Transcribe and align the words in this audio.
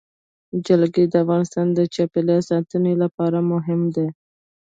جلګه 0.65 1.03
د 1.11 1.15
افغانستان 1.23 1.67
د 1.73 1.79
چاپیریال 1.93 2.41
ساتنې 2.51 2.93
لپاره 3.03 3.37
مهم 3.51 3.81
دي. 3.95 4.07